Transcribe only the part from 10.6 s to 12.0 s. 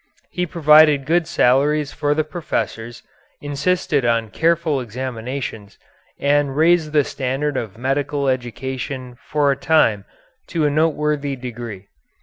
a noteworthy degree.